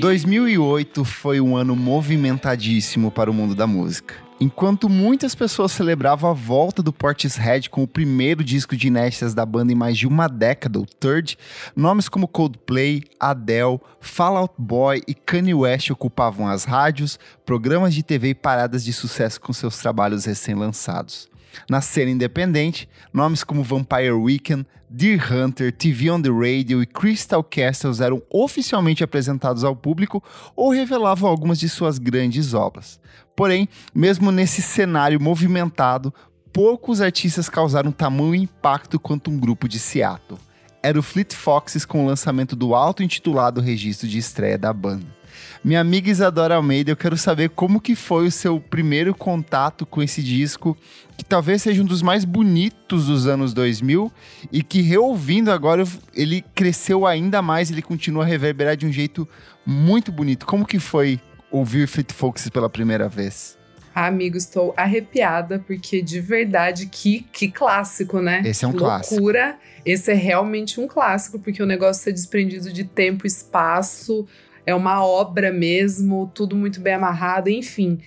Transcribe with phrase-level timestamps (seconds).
[0.00, 4.14] 2008 foi um ano movimentadíssimo para o mundo da música.
[4.40, 9.44] Enquanto muitas pessoas celebravam a volta do Portishead com o primeiro disco de inéditas da
[9.44, 11.36] banda em mais de uma década, o Third,
[11.76, 18.02] nomes como Coldplay, Adele, Fall Out Boy e Kanye West ocupavam as rádios, programas de
[18.02, 21.28] TV e paradas de sucesso com seus trabalhos recém-lançados.
[21.68, 27.44] Na cena independente, nomes como Vampire Weekend, Deer Hunter, TV on the Radio e Crystal
[27.44, 30.22] Castles eram oficialmente apresentados ao público
[30.56, 32.98] ou revelavam algumas de suas grandes obras.
[33.36, 36.12] Porém, mesmo nesse cenário movimentado,
[36.52, 40.40] poucos artistas causaram tamanho impacto quanto um grupo de Seattle.
[40.82, 45.19] Era o Fleet Foxes com o lançamento do auto-intitulado registro de estreia da banda.
[45.62, 50.02] Minha amiga Isadora Almeida, eu quero saber como que foi o seu primeiro contato com
[50.02, 50.76] esse disco,
[51.16, 54.10] que talvez seja um dos mais bonitos dos anos 2000
[54.50, 59.28] e que reouvindo agora ele cresceu ainda mais, ele continua a reverberar de um jeito
[59.66, 60.46] muito bonito.
[60.46, 63.58] Como que foi ouvir Fleet Foxes pela primeira vez?
[63.94, 68.40] Ah, amigo, estou arrepiada, porque de verdade, que, que clássico, né?
[68.44, 69.14] Esse é um que clássico.
[69.16, 69.58] Loucura.
[69.84, 74.26] Esse é realmente um clássico, porque o negócio é desprendido de tempo, espaço,
[74.66, 78.00] é uma obra mesmo, tudo muito bem amarrado, enfim.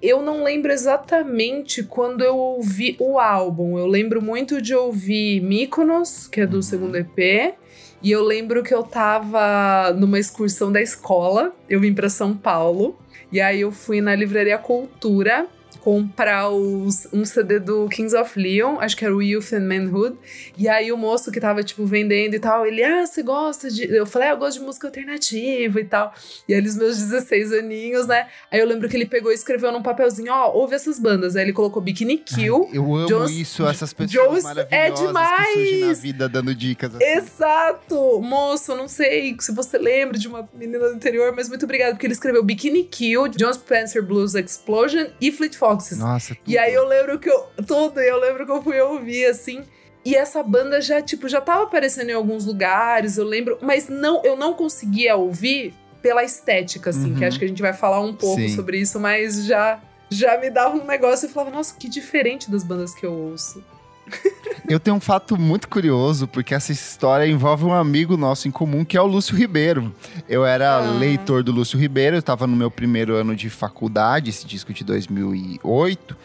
[0.00, 3.78] Eu não lembro exatamente quando eu ouvi o álbum.
[3.78, 6.62] Eu lembro muito de ouvir Mykonos, que é do uhum.
[6.62, 7.54] segundo EP.
[8.02, 11.54] E eu lembro que eu tava numa excursão da escola.
[11.68, 12.98] Eu vim para São Paulo.
[13.30, 15.46] E aí eu fui na Livraria Cultura
[15.82, 20.16] comprar os, um CD do Kings of Leon, acho que era o Youth and Manhood.
[20.56, 23.92] E aí o moço que tava, tipo, vendendo e tal, ele, ah, você gosta de.
[23.92, 26.14] Eu falei, ah, eu gosto de música alternativa e tal.
[26.48, 28.28] E aí, eles, meus 16 aninhos, né?
[28.48, 31.34] Aí eu lembro que ele pegou e escreveu num papelzinho, ó, oh, ouve essas bandas.
[31.34, 32.68] Aí ele colocou Bikini Kill.
[32.70, 35.48] Ai, eu amo Jones, isso, essas pessoas Jones maravilhosas é demais.
[35.48, 36.94] que surgem na vida dando dicas.
[36.94, 37.04] Assim.
[37.04, 38.20] Exato!
[38.20, 42.06] Moço, não sei se você lembra de uma menina do interior, mas muito obrigado, porque
[42.06, 45.98] ele escreveu Bikini Kill, John Spencer Blues Explosion e Fleet Foxes.
[45.98, 46.50] Nossa, tudo.
[46.50, 47.46] E aí eu lembro que eu.
[47.66, 49.64] Tudo, eu lembro que eu fui ouvir assim.
[50.04, 54.20] E essa banda já, tipo, já tava aparecendo em alguns lugares, eu lembro, mas não,
[54.24, 55.72] eu não conseguia ouvir
[56.02, 57.18] pela estética, assim, uhum.
[57.18, 58.48] que acho que a gente vai falar um pouco Sim.
[58.48, 62.62] sobre isso, mas já já me dava um negócio e falava, nossa, que diferente das
[62.62, 63.64] bandas que eu ouço.
[64.68, 68.84] Eu tenho um fato muito curioso, porque essa história envolve um amigo nosso em comum,
[68.84, 69.92] que é o Lúcio Ribeiro.
[70.28, 70.98] Eu era ah.
[70.98, 74.84] leitor do Lúcio Ribeiro, eu estava no meu primeiro ano de faculdade, esse disco de
[74.84, 76.16] 2008.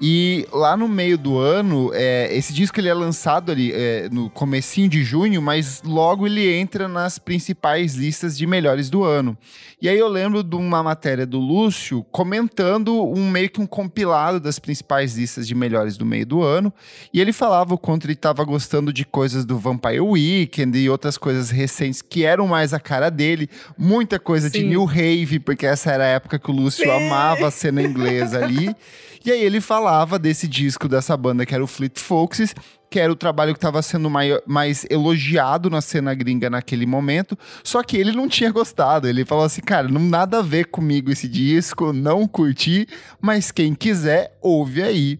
[0.00, 4.28] E lá no meio do ano, é, esse disco ele é lançado ali é, no
[4.28, 9.38] comecinho de junho, mas logo ele entra nas principais listas de melhores do ano.
[9.80, 14.40] E aí eu lembro de uma matéria do Lúcio comentando um meio que um compilado
[14.40, 16.72] das principais listas de melhores do meio do ano.
[17.12, 21.18] E ele falava o quanto ele estava gostando de coisas do Vampire Weekend e outras
[21.18, 23.48] coisas recentes que eram mais a cara dele.
[23.76, 24.60] Muita coisa Sim.
[24.60, 26.90] de New Rave, porque essa era a época que o Lúcio Sim.
[26.90, 28.74] amava a cena inglesa ali.
[29.24, 32.54] E aí ele falava desse disco dessa banda que era o Fleet Foxes,
[32.90, 37.82] que era o trabalho que estava sendo mais, elogiado na cena gringa naquele momento, só
[37.82, 39.08] que ele não tinha gostado.
[39.08, 42.86] Ele falou assim, cara, não nada a ver comigo esse disco, não curti,
[43.20, 45.18] mas quem quiser, ouve aí.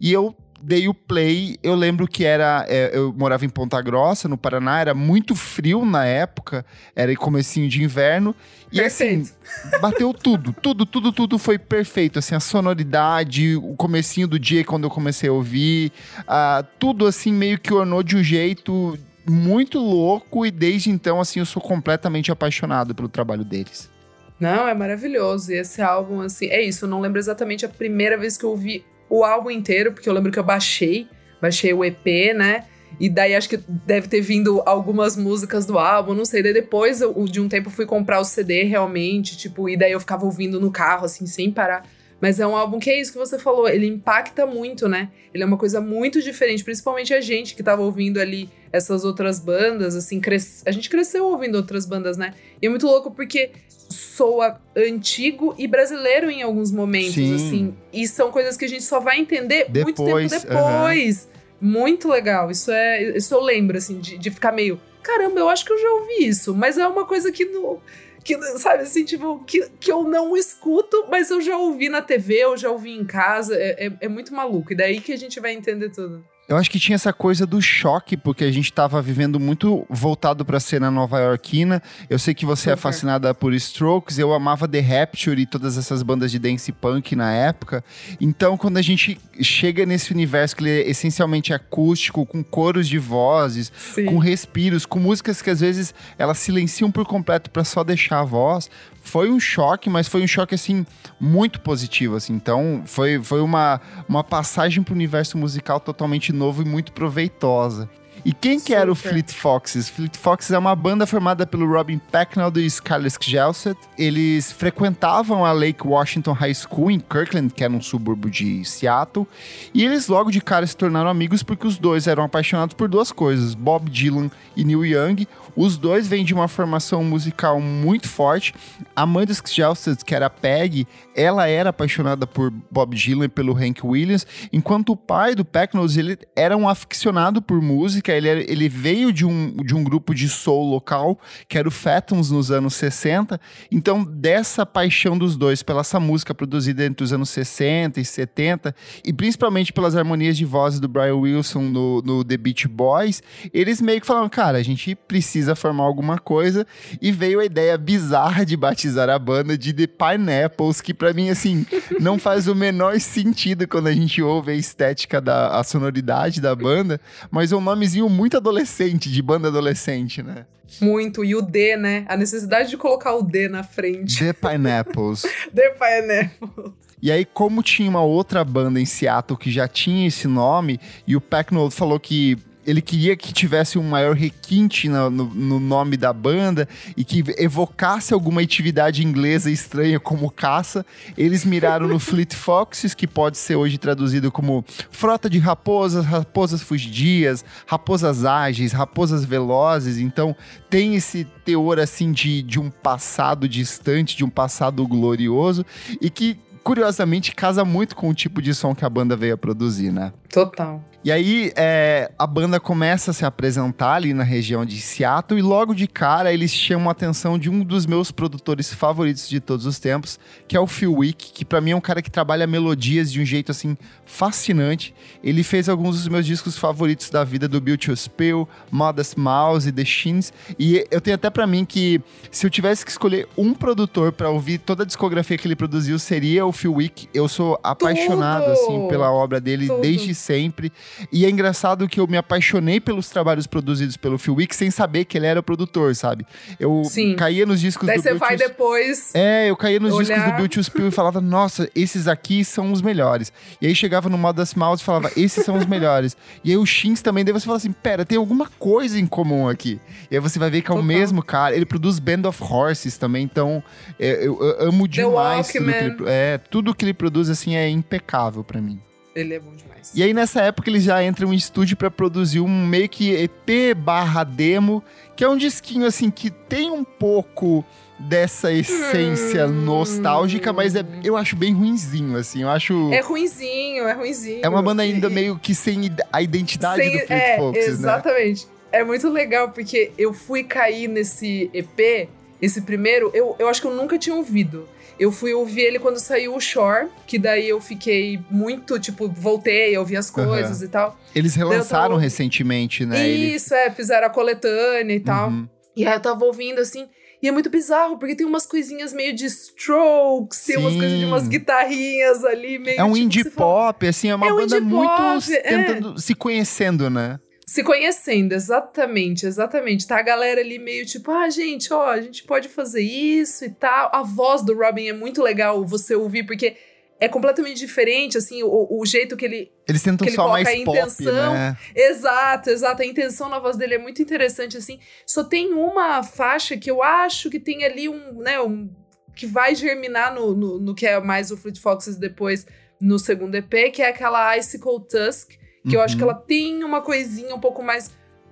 [0.00, 1.56] E eu dei o play.
[1.62, 2.64] Eu lembro que era.
[2.68, 7.68] É, eu morava em Ponta Grossa, no Paraná, era muito frio na época, era comecinho
[7.68, 8.34] de inverno.
[8.72, 9.34] E assim, perfeito.
[9.64, 12.18] assim, bateu tudo, tudo, tudo, tudo foi perfeito.
[12.18, 17.32] Assim, a sonoridade, o comecinho do dia quando eu comecei a ouvir, uh, tudo assim
[17.32, 18.98] meio que ornou de um jeito
[19.28, 20.46] muito louco.
[20.46, 23.90] E desde então, assim, eu sou completamente apaixonado pelo trabalho deles.
[24.38, 25.52] Não, é maravilhoso.
[25.52, 26.86] E esse álbum, assim, é isso.
[26.86, 30.12] Eu não lembro exatamente a primeira vez que eu ouvi o álbum inteiro, porque eu
[30.14, 31.08] lembro que eu baixei,
[31.42, 32.64] baixei o EP, né?
[32.98, 36.42] E daí acho que deve ter vindo algumas músicas do álbum, não sei.
[36.42, 40.00] Daí depois eu, de um tempo fui comprar o CD realmente, tipo, e daí eu
[40.00, 41.82] ficava ouvindo no carro, assim, sem parar.
[42.20, 45.08] Mas é um álbum que é isso que você falou, ele impacta muito, né?
[45.32, 49.40] Ele é uma coisa muito diferente, principalmente a gente que tava ouvindo ali essas outras
[49.40, 50.62] bandas, assim, cres...
[50.66, 52.34] a gente cresceu ouvindo outras bandas, né?
[52.60, 53.52] E é muito louco porque
[53.90, 57.34] soa antigo e brasileiro em alguns momentos, Sim.
[57.34, 57.74] assim.
[57.92, 61.28] E são coisas que a gente só vai entender depois, muito tempo depois.
[61.60, 62.50] Muito legal.
[62.50, 63.16] Isso é.
[63.16, 64.80] Isso eu lembro, assim, de, de ficar meio.
[65.02, 66.54] Caramba, eu acho que eu já ouvi isso.
[66.54, 67.80] Mas é uma coisa que não.
[68.24, 72.44] Que, sabe, assim, tipo, que, que eu não escuto, mas eu já ouvi na TV,
[72.44, 73.54] eu já ouvi em casa.
[73.56, 74.72] É, é, é muito maluco.
[74.72, 76.24] E daí que a gente vai entender tudo.
[76.50, 80.44] Eu acho que tinha essa coisa do choque, porque a gente estava vivendo muito voltado
[80.44, 81.80] para a cena nova-iorquina.
[82.08, 86.02] Eu sei que você é fascinada por Strokes, eu amava The Rapture e todas essas
[86.02, 87.84] bandas de dance punk na época.
[88.20, 93.70] Então, quando a gente chega nesse universo que é essencialmente acústico, com coros de vozes,
[93.78, 94.06] Sim.
[94.06, 98.24] com respiros, com músicas que às vezes elas silenciam por completo para só deixar a
[98.24, 98.68] voz,
[99.02, 100.86] foi um choque, mas foi um choque, assim,
[101.18, 102.34] muito positivo, assim.
[102.34, 107.88] Então, foi, foi uma, uma passagem para o universo musical totalmente novo e muito proveitosa.
[108.24, 108.66] E quem Super.
[108.66, 109.88] que era o Fleet Foxes?
[109.88, 113.78] Fleet Foxes é uma banda formada pelo Robin Pecknell e Scarlett Gelset.
[113.96, 119.26] Eles frequentavam a Lake Washington High School em Kirkland, que era um subúrbio de Seattle.
[119.72, 123.10] E eles logo de cara se tornaram amigos porque os dois eram apaixonados por duas
[123.10, 125.26] coisas, Bob Dylan e Neil Young.
[125.56, 128.54] Os dois vêm de uma formação musical muito forte.
[128.94, 133.54] A mãe dos Gelset, que era Peg, ela era apaixonada por Bob Dylan e pelo
[133.54, 138.68] Hank Williams, enquanto o pai do Pecknell, ele era um aficionado por música ele, ele
[138.68, 141.18] veio de um, de um grupo de soul local,
[141.48, 143.40] que era o Fatums nos anos 60.
[143.70, 148.74] Então, dessa paixão dos dois pela essa música produzida entre os anos 60 e 70,
[149.04, 153.80] e principalmente pelas harmonias de vozes do Brian Wilson no, no The Beach Boys, eles
[153.80, 156.66] meio que falaram, cara, a gente precisa formar alguma coisa,
[157.00, 161.30] e veio a ideia bizarra de batizar a banda de The Pineapples, que para mim,
[161.30, 161.66] assim,
[162.00, 166.54] não faz o menor sentido quando a gente ouve a estética da a sonoridade da
[166.54, 167.00] banda,
[167.30, 170.46] mas é um nomezinho muito adolescente, de banda adolescente, né?
[170.80, 171.24] Muito.
[171.24, 172.04] E o D, né?
[172.08, 174.18] A necessidade de colocar o D na frente.
[174.18, 175.22] The Pineapples.
[175.54, 176.72] The Pineapples.
[177.02, 181.16] E aí, como tinha uma outra banda em Seattle que já tinha esse nome, e
[181.16, 182.36] o Pecknold falou que
[182.70, 187.24] ele queria que tivesse um maior requinte no, no, no, nome da banda e que
[187.36, 190.86] evocasse alguma atividade inglesa estranha como caça.
[191.18, 196.62] Eles miraram no Fleet Foxes, que pode ser hoje traduzido como frota de raposas, raposas
[196.62, 199.98] fugidias, raposas ágeis, raposas velozes.
[199.98, 200.36] Então
[200.68, 205.66] tem esse teor assim de, de um passado distante, de um passado glorioso
[206.00, 209.38] e que curiosamente casa muito com o tipo de som que a banda veio a
[209.38, 210.12] produzir, né?
[210.28, 210.84] Total.
[211.02, 215.42] E aí é, a banda começa a se apresentar ali na região de Seattle e
[215.42, 219.64] logo de cara eles chamam a atenção de um dos meus produtores favoritos de todos
[219.64, 222.46] os tempos, que é o Phil Wick, que para mim é um cara que trabalha
[222.46, 224.94] melodias de um jeito assim fascinante.
[225.24, 229.70] Ele fez alguns dos meus discos favoritos da vida do Bill to Spill, Modest Mouse
[229.70, 231.98] e The Shins, e eu tenho até para mim que
[232.30, 235.98] se eu tivesse que escolher um produtor para ouvir toda a discografia que ele produziu
[235.98, 237.08] seria o Phil Wick.
[237.14, 238.52] Eu sou apaixonado Tudo!
[238.52, 239.80] assim pela obra dele Tudo.
[239.80, 240.70] desde sempre.
[241.10, 245.04] E é engraçado que eu me apaixonei pelos trabalhos produzidos pelo Phil Wick sem saber
[245.04, 246.26] que ele era o produtor, sabe?
[246.58, 247.16] Eu Sim.
[247.16, 249.14] caía nos discos Daí do você vai depois.
[249.14, 250.18] É, eu caía nos olhar...
[250.18, 253.32] discos do to Spill e falava, nossa, esses aqui são os melhores.
[253.60, 256.16] E aí chegava no Modest Mouse e falava, esses são os melhores.
[256.44, 259.48] E aí o Shins também, daí você fala assim, pera, tem alguma coisa em comum
[259.48, 259.80] aqui.
[260.10, 260.82] E aí você vai ver que é Total.
[260.82, 261.54] o mesmo cara.
[261.54, 263.62] Ele produz Band of Horses também, então
[263.98, 267.68] é, eu, eu, amo demais tudo que, ele, é, tudo que ele produz, assim, é
[267.68, 268.80] impecável para mim.
[269.14, 269.92] Ele é bom demais.
[269.94, 273.76] E aí, nessa época, eles já entram em estúdio para produzir um meio que EP
[273.76, 274.82] barra demo,
[275.16, 277.64] que é um disquinho, assim, que tem um pouco
[277.98, 279.64] dessa essência hum.
[279.64, 282.92] nostálgica, mas é, eu acho bem ruinzinho, assim, eu acho...
[282.92, 284.40] É ruinzinho, é ruinzinho.
[284.42, 285.12] É uma banda ainda e...
[285.12, 287.70] meio que sem a identidade sem, do Fleet é, Foxes, né?
[287.72, 288.46] Exatamente.
[288.46, 288.52] Né?
[288.72, 292.08] É muito legal, porque eu fui cair nesse EP,
[292.40, 294.66] esse primeiro, eu, eu acho que eu nunca tinha ouvido.
[295.00, 299.74] Eu fui ouvir ele quando saiu o Shore, que daí eu fiquei muito, tipo, voltei,
[299.78, 300.66] ouvi as coisas uhum.
[300.66, 301.00] e tal.
[301.14, 302.00] Eles relançaram tava...
[302.02, 303.08] recentemente, né?
[303.08, 303.62] Isso, Ele...
[303.62, 305.30] é, fizeram a coletânea e tal.
[305.30, 305.48] Uhum.
[305.74, 306.86] E aí eu tava ouvindo assim.
[307.22, 310.52] E é muito bizarro, porque tem umas coisinhas meio de strokes, Sim.
[310.52, 313.90] tem umas coisas de umas guitarrinhas ali, meio É um tipo, indie pop, fala...
[313.90, 315.40] assim, é uma é banda muito pop, é.
[315.40, 317.18] tentando, se conhecendo, né?
[317.50, 319.84] Se conhecendo, exatamente, exatamente.
[319.84, 323.50] Tá a galera ali meio tipo, ah, gente, ó, a gente pode fazer isso e
[323.50, 323.90] tal.
[323.92, 326.56] A voz do Robin é muito legal você ouvir, porque
[327.00, 329.50] é completamente diferente, assim, o, o jeito que ele.
[329.68, 331.04] Eles tentam que ele mais a intenção.
[331.04, 331.56] Pop, né?
[331.74, 332.82] Exato, exato.
[332.82, 334.78] A intenção na voz dele é muito interessante, assim.
[335.04, 338.70] Só tem uma faixa que eu acho que tem ali um, né, um.
[339.16, 342.46] que vai germinar no, no, no que é mais o Fleet Foxes depois
[342.80, 345.74] no segundo EP, que é aquela Icicle Tusk que uhum.
[345.74, 346.22] eu acho que ela uhum.
[346.26, 347.90] tem uma coisinha um pouco mais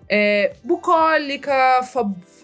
[0.08, 1.80] é, bucólica,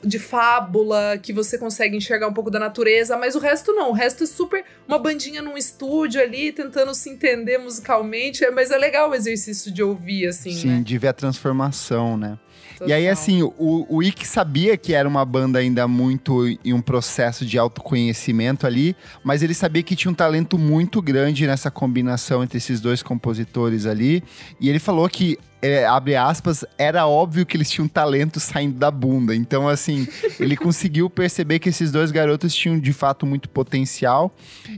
[0.02, 3.90] de fábula, que você consegue enxergar um pouco da natureza, mas o resto não.
[3.90, 8.70] O resto é super uma bandinha num estúdio ali, tentando se entender musicalmente, é, mas
[8.70, 10.52] é legal o exercício de ouvir, assim.
[10.52, 10.82] Sim, né?
[10.84, 12.38] de ver a transformação, né?
[12.74, 12.88] Total.
[12.88, 16.80] E aí, assim, o, o Ick sabia que era uma banda ainda muito em um
[16.80, 22.42] processo de autoconhecimento ali, mas ele sabia que tinha um talento muito grande nessa combinação
[22.42, 24.22] entre esses dois compositores ali.
[24.60, 28.90] E ele falou que é, abre aspas, era óbvio que eles tinham talento saindo da
[28.90, 29.34] bunda.
[29.34, 30.06] Então, assim,
[30.38, 34.30] ele conseguiu perceber que esses dois garotos tinham de fato muito potencial.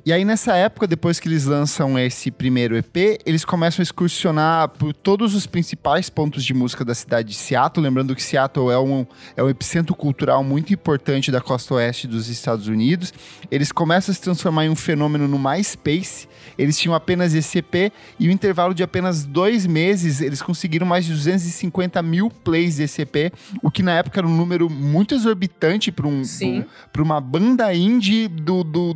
[0.04, 4.68] E aí, nessa época, depois que eles lançam esse primeiro EP, eles começam a excursionar
[4.68, 7.82] por todos os principais pontos de música da cidade de Seattle.
[7.82, 9.04] Lembrando que Seattle é um,
[9.36, 13.12] é um epicentro cultural muito importante da costa oeste dos Estados Unidos.
[13.50, 16.28] Eles começam a se transformar em um fenômeno no MySpace.
[16.56, 21.06] Eles tinham apenas esse EP e o intervalo de apenas dois meses eles conseguiram mais
[21.06, 25.92] de 250 mil plays desse EP, o que na época era um número muito exorbitante
[25.92, 26.64] para um, um,
[27.02, 28.94] uma banda indie do, do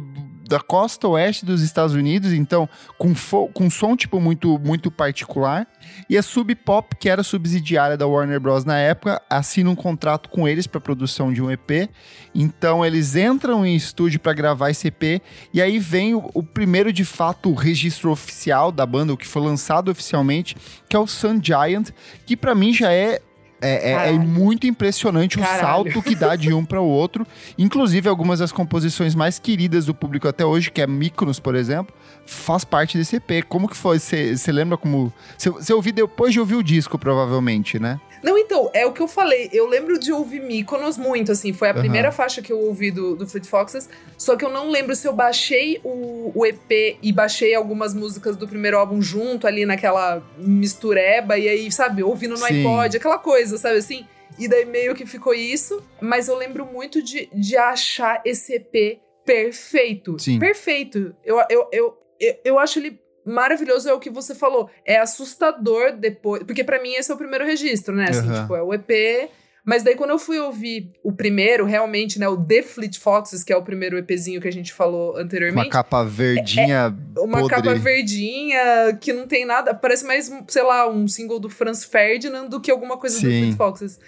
[0.51, 3.15] da costa oeste dos Estados Unidos, então com,
[3.55, 5.65] com som tipo muito muito particular.
[6.09, 10.29] E a Sub Pop, que era subsidiária da Warner Bros na época, assina um contrato
[10.29, 11.89] com eles para produção de um EP.
[12.35, 15.23] Então eles entram em estúdio para gravar esse EP
[15.55, 19.43] e aí vem o, o primeiro de fato registro oficial da banda, o que foi
[19.43, 20.57] lançado oficialmente,
[20.89, 21.91] que é o Sun Giant,
[22.27, 23.23] que para mim já é
[23.61, 25.57] é, é, é, muito impressionante Caralho.
[25.57, 27.27] o salto que dá de um para o outro.
[27.59, 31.95] Inclusive, algumas das composições mais queridas do público até hoje, que é Mykonos, por exemplo,
[32.27, 33.45] faz parte desse EP.
[33.49, 33.99] Como que foi?
[33.99, 35.13] Você lembra como...
[35.37, 38.01] Você ouviu depois de ouvir o disco, provavelmente, né?
[38.23, 39.49] Não, então, é o que eu falei.
[39.53, 41.53] Eu lembro de ouvir Mykonos muito, assim.
[41.53, 41.81] Foi a uhum.
[41.81, 43.89] primeira faixa que eu ouvi do, do Fleet Foxes.
[44.19, 48.37] Só que eu não lembro se eu baixei o, o EP e baixei algumas músicas
[48.37, 51.39] do primeiro álbum junto ali naquela mistureba.
[51.39, 52.61] E aí, sabe, ouvindo no Sim.
[52.61, 54.07] iPod, aquela coisa, sabe assim?
[54.39, 55.83] E daí meio que ficou isso.
[56.01, 60.19] Mas eu lembro muito de, de achar esse EP perfeito.
[60.19, 60.39] Sim.
[60.39, 61.15] Perfeito.
[61.25, 64.71] Eu, eu, eu, eu, eu acho ele maravilhoso é o que você falou.
[64.85, 66.43] É assustador depois.
[66.43, 68.07] Porque para mim esse é o primeiro registro, né?
[68.11, 68.41] Assim, uhum.
[68.43, 69.31] tipo, é o EP.
[69.65, 72.29] Mas daí quando eu fui ouvir o primeiro, realmente, né?
[72.29, 75.67] O The Fleet Foxes, que é o primeiro EPzinho que a gente falou anteriormente.
[75.67, 76.95] Uma capa verdinha.
[77.17, 77.57] É, é uma podre.
[77.57, 79.75] capa verdinha que não tem nada.
[79.75, 83.27] Parece mais, sei lá, um single do Franz Ferdinand do que alguma coisa Sim.
[83.27, 83.99] do Fleet Foxes.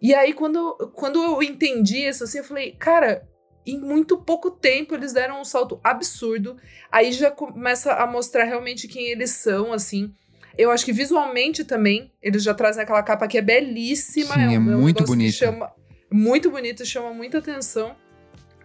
[0.00, 3.26] E aí, quando, quando eu entendi isso, assim, eu falei, cara,
[3.72, 6.56] em muito pouco tempo eles deram um salto absurdo.
[6.90, 10.12] Aí já começa a mostrar realmente quem eles são, assim.
[10.56, 14.34] Eu acho que visualmente também, eles já trazem aquela capa que é belíssima.
[14.34, 15.32] Sim, é, um, é muito bonita.
[15.32, 15.72] Chama,
[16.10, 17.94] muito bonita, chama muita atenção.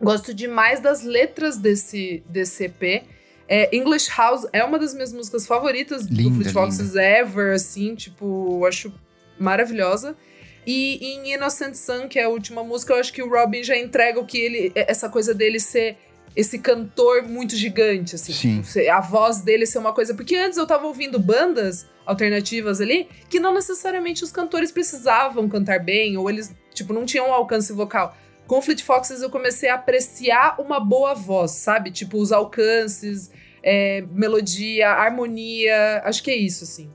[0.02, 3.04] Gosto demais das letras desse, desse EP.
[3.48, 7.94] É, English House é uma das minhas músicas favoritas linda, do Fleet Foxes ever, assim,
[7.94, 8.94] tipo, eu acho
[9.40, 10.16] maravilhosa.
[10.66, 13.78] E em Innocent Sun, que é a última música, eu acho que o Robin já
[13.78, 14.72] entrega o que ele.
[14.76, 15.98] Essa coisa dele ser
[16.36, 18.64] esse cantor muito gigante, assim.
[18.64, 18.88] Sim.
[18.90, 20.14] A voz dele ser uma coisa.
[20.14, 25.80] Porque antes eu tava ouvindo bandas alternativas ali que não necessariamente os cantores precisavam cantar
[25.80, 28.16] bem, ou eles, tipo, não tinham um alcance vocal.
[28.48, 31.92] Com Fleet Foxes eu comecei a apreciar uma boa voz, sabe?
[31.92, 36.02] Tipo, os alcances, é, melodia, harmonia.
[36.04, 36.90] Acho que é isso, assim.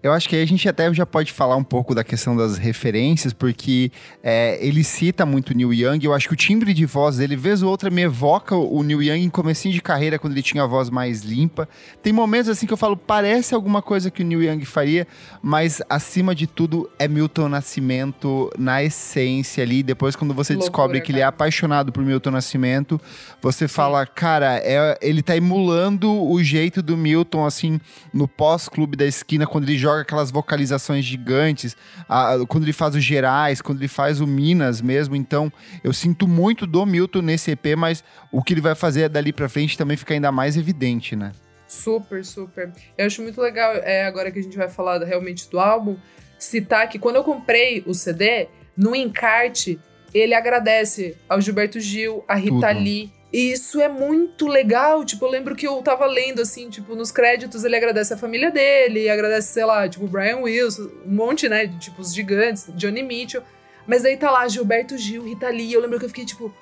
[0.00, 2.56] Eu acho que aí a gente até já pode falar um pouco da questão das
[2.56, 3.90] referências, porque
[4.22, 6.04] é, ele cita muito o Neil Young.
[6.04, 9.02] Eu acho que o timbre de voz dele, vez ou outra, me evoca o Neil
[9.02, 11.68] Young em comecinho de carreira, quando ele tinha a voz mais limpa.
[12.02, 15.06] Tem momentos assim que eu falo, parece alguma coisa que o Neil Young faria,
[15.42, 19.82] mas acima de tudo é Milton Nascimento na essência ali.
[19.82, 21.18] Depois, quando você Loucura, descobre que cara.
[21.18, 23.00] ele é apaixonado por Milton Nascimento,
[23.40, 23.74] você Sim.
[23.74, 27.80] fala, cara, é, ele tá emulando o jeito do Milton, assim,
[28.12, 31.76] no pós-clube da esquina, quando ele joga aquelas vocalizações gigantes,
[32.08, 35.14] a, quando ele faz os gerais, quando ele faz o Minas mesmo.
[35.14, 39.32] Então, eu sinto muito do Milton nesse EP, mas o que ele vai fazer dali
[39.32, 41.32] pra frente também fica ainda mais evidente, né?
[41.66, 42.70] Super, super.
[42.98, 45.96] Eu acho muito legal, é, agora que a gente vai falar realmente do álbum,
[46.38, 49.80] citar que quando eu comprei o CD, no encarte,
[50.12, 52.80] ele agradece ao Gilberto Gil, a Rita Tudo.
[52.80, 55.04] Lee, e isso é muito legal.
[55.04, 58.50] Tipo, eu lembro que eu tava lendo, assim, tipo, nos créditos ele agradece a família
[58.50, 61.66] dele, agradece, sei lá, tipo, Brian Wilson, um monte, né?
[61.78, 63.42] Tipo, os gigantes, Johnny Mitchell.
[63.86, 65.72] Mas aí tá lá, Gilberto Gil, Rita Lee.
[65.72, 66.54] Eu lembro que eu fiquei, tipo,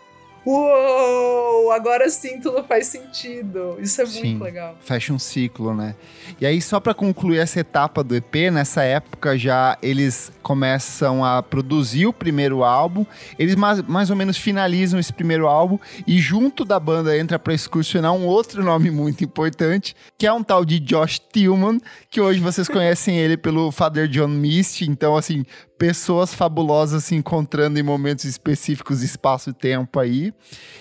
[0.45, 3.77] Uou, agora sim tudo faz sentido.
[3.79, 4.77] Isso é sim, muito legal.
[4.81, 5.95] Fecha um ciclo, né?
[6.41, 11.43] E aí, só para concluir essa etapa do EP, nessa época já eles começam a
[11.43, 13.05] produzir o primeiro álbum,
[13.39, 17.53] eles mais, mais ou menos finalizam esse primeiro álbum e junto da banda entra para
[17.53, 21.79] excursionar um outro nome muito importante, que é um tal de Josh Tillman,
[22.09, 25.45] que hoje vocês conhecem ele pelo Father John Misty, então assim,
[25.81, 30.31] pessoas fabulosas se encontrando em momentos específicos, espaço e tempo aí.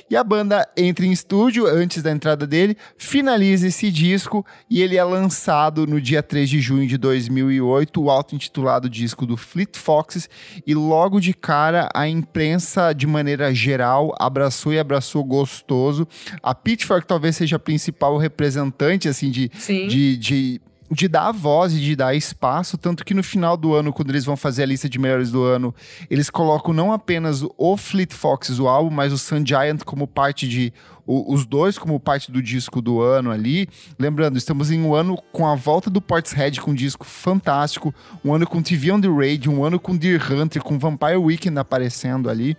[0.10, 4.98] E a banda entra em estúdio antes da entrada dele, finaliza esse disco e ele
[4.98, 10.30] é lançado no dia 3 de junho de 2008, o auto-intitulado disco do Fleet Foxes.
[10.68, 16.06] E logo de cara, a imprensa, de maneira geral, abraçou e abraçou gostoso.
[16.44, 21.80] A Pitchfork talvez seja a principal representante, assim, de, de, de de dar voz e
[21.80, 24.90] de dar espaço, tanto que no final do ano, quando eles vão fazer a lista
[24.90, 25.74] de melhores do ano,
[26.10, 30.48] eles colocam não apenas o Fleet Foxes, o álbum, mas o Sun Giant como parte
[30.48, 30.74] de
[31.06, 33.68] o, os dois como parte do disco do ano ali.
[33.98, 37.94] Lembrando, estamos em um ano com a volta do Portishead com um disco fantástico,
[38.24, 41.58] um ano com TV on the Radio, um ano com Deer Hunter, com Vampire Weekend
[41.58, 42.56] aparecendo ali.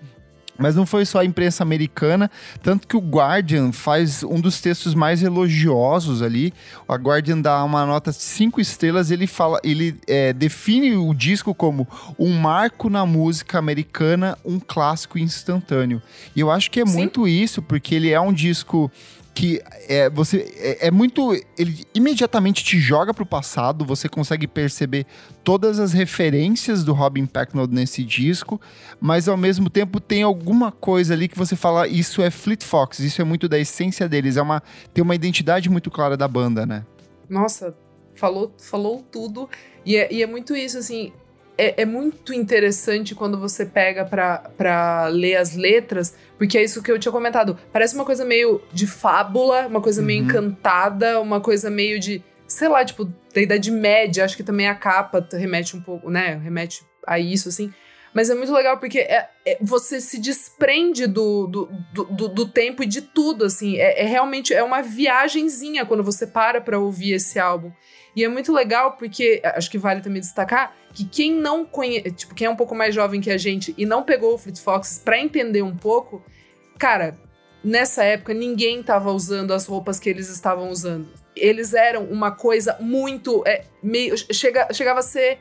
[0.59, 2.31] Mas não foi só a imprensa americana,
[2.63, 6.53] tanto que o Guardian faz um dos textos mais elogiosos ali.
[6.87, 11.89] O Guardian dá uma nota 5 estrelas, ele fala, ele é, define o disco como
[12.19, 16.03] um marco na música americana, um clássico instantâneo.
[16.37, 16.99] E eu acho que é Sim.
[16.99, 18.91] muito isso, porque ele é um disco
[19.35, 21.33] que é, você é, é, muito.
[21.57, 25.07] Ele imediatamente te joga pro passado, você consegue perceber
[25.45, 28.61] todas as referências do Robin Pecknold nesse disco,
[29.01, 32.99] mas ao mesmo tempo tem alguma coisa ali que você fala, isso é Fleet Fox,
[32.99, 36.67] isso é muito da essência deles, é uma, tem uma identidade muito clara da banda,
[36.67, 36.85] né?
[37.29, 37.75] Nossa,
[38.15, 39.49] falou, falou tudo.
[39.85, 41.13] E é, e é muito isso, assim,
[41.61, 46.91] é, é, muito interessante quando você pega pra, ler as letras, porque é isso que
[46.91, 47.59] eu tinha comentado.
[47.73, 50.29] Parece uma coisa meio de fábula, uma coisa meio uhum.
[50.29, 54.25] encantada, uma coisa meio de, sei lá, tipo, da Idade Média.
[54.25, 56.41] Acho que também a capa remete um pouco, né?
[56.43, 57.73] Remete a isso, assim.
[58.13, 62.83] Mas é muito legal porque é, é, você se desprende do, do, do, do, tempo
[62.83, 63.77] e de tudo, assim.
[63.77, 67.71] É, é realmente é uma viagenzinha quando você para pra ouvir esse álbum.
[68.15, 72.35] E é muito legal porque, acho que vale também destacar, que quem não conhece, tipo,
[72.35, 74.99] quem é um pouco mais jovem que a gente e não pegou o Fleet Foxes
[74.99, 76.23] para entender um pouco,
[76.79, 77.17] cara,
[77.63, 81.09] nessa época ninguém tava usando as roupas que eles estavam usando.
[81.37, 83.43] Eles eram uma coisa muito.
[83.47, 85.39] É, meio, chega, chegava a ser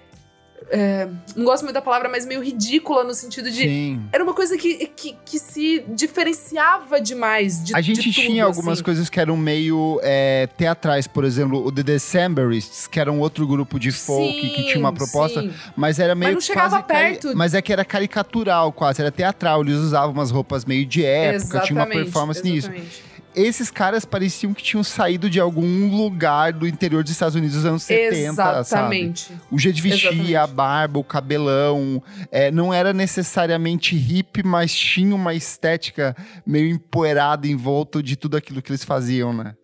[0.69, 3.61] é, não gosto muito da palavra, mas meio ridícula no sentido de.
[3.63, 4.01] Sim.
[4.11, 8.55] Era uma coisa que, que, que se diferenciava demais de A gente de tinha tudo,
[8.55, 8.83] algumas assim.
[8.83, 13.47] coisas que eram meio é, teatrais, por exemplo, o The Decemberists, que era um outro
[13.47, 15.51] grupo de folk sim, que tinha uma proposta, sim.
[15.75, 16.33] mas era meio.
[16.33, 17.35] Mas não chegava perto.
[17.35, 19.61] Mas é que era caricatural quase, era teatral.
[19.61, 22.85] Eles usavam umas roupas meio de época, exatamente, tinha uma performance exatamente.
[22.85, 27.55] nisso esses caras pareciam que tinham saído de algum lugar do interior dos Estados Unidos
[27.55, 29.21] dos anos 70, Exatamente.
[29.21, 29.41] Sabe?
[29.51, 30.35] O jeito de vestir, Exatamente.
[30.35, 32.01] a barba, o cabelão.
[32.31, 36.15] É, não era necessariamente hip, mas tinha uma estética
[36.45, 39.55] meio empoeirada em volta de tudo aquilo que eles faziam, né?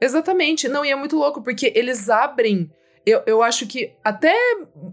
[0.00, 0.68] Exatamente.
[0.68, 2.70] Não, e é muito louco, porque eles abrem.
[3.04, 4.34] Eu, eu acho que até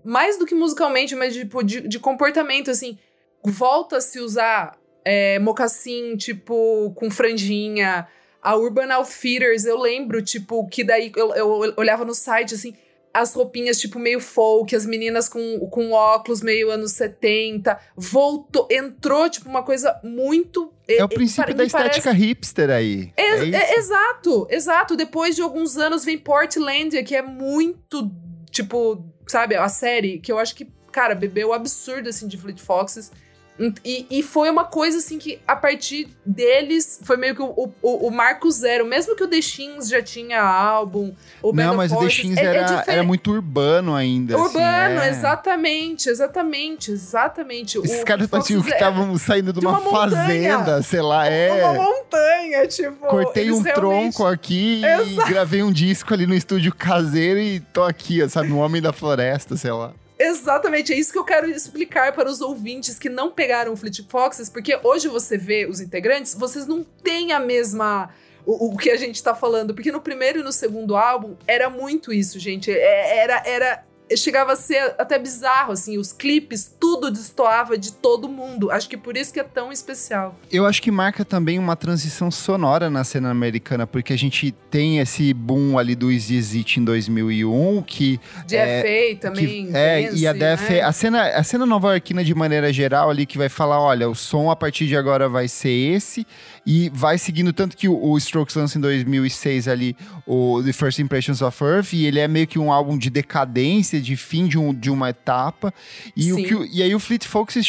[0.03, 2.97] mais do que musicalmente, mas tipo, de, de comportamento, assim,
[3.43, 4.77] volta a se usar
[5.12, 8.08] é, mocassim, tipo, com franjinha.
[8.39, 12.76] A Urban Outfitters, eu lembro, tipo, que daí eu, eu, olhava no site, assim,
[13.12, 17.76] as roupinhas, tipo, meio folk, as meninas com, com óculos meio anos 70.
[17.98, 20.72] Voltou, entrou, tipo, uma coisa muito.
[20.88, 22.26] É o princípio da estética parece...
[22.26, 23.12] hipster aí.
[23.17, 24.95] É, é, é exato, exato.
[24.95, 28.12] Depois de alguns anos vem Portlandia, que é muito,
[28.52, 33.12] tipo, sabe, a série que eu acho que, cara, bebeu absurdo, assim, de Fleet Foxes.
[33.84, 38.08] E, e, foi uma coisa assim que, a partir deles, foi meio que o, o,
[38.08, 38.86] o marco zero.
[38.86, 41.13] Mesmo que o The Shins já tinha álbum.
[41.41, 44.36] O Não, mas o The Shins é, era, é era muito urbano ainda.
[44.36, 45.10] Assim, urbano, assim, é.
[45.10, 47.78] exatamente, exatamente, exatamente.
[47.80, 51.52] Esses o, caras pareciam que estavam saindo de uma, de uma fazenda, sei lá, é.
[51.62, 53.08] Uma montanha, tipo.
[53.08, 53.74] Cortei um realmente...
[53.76, 55.30] tronco aqui Exato.
[55.30, 58.93] e gravei um disco ali no estúdio caseiro e tô aqui, sabe, um homem da
[58.93, 59.91] floresta, sei lá.
[60.21, 64.01] Exatamente, é isso que eu quero explicar para os ouvintes que não pegaram o Fleet
[64.10, 68.10] Foxes, porque hoje você vê os integrantes, vocês não têm a mesma.
[68.45, 71.69] O, o que a gente tá falando, porque no primeiro e no segundo álbum era
[71.69, 72.69] muito isso, gente.
[72.69, 73.86] É, era, era
[74.17, 78.72] chegava a ser até bizarro, assim, os clipes, tudo destoava de todo mundo.
[78.72, 80.36] Acho que por isso que é tão especial.
[80.52, 85.00] Eu acho que marca também uma transição sonora na cena americana, porque a gente tem
[85.00, 88.19] esse boom ali do Easy em 2001, que...
[88.45, 89.67] DFA é, também.
[89.67, 90.82] Que, é, e a DFA, né?
[90.82, 94.50] a cena, a cena nova-iorquina de maneira geral ali, que vai falar, olha, o som
[94.50, 96.26] a partir de agora vai ser esse,
[96.65, 99.95] e vai seguindo tanto que o, o Strokes lança em 2006 ali
[100.26, 103.98] o The First Impressions of Earth, e ele é meio que um álbum de decadência,
[104.01, 105.73] de fim de, um, de uma etapa.
[106.15, 107.65] E, o que, e aí o Fleet Foxes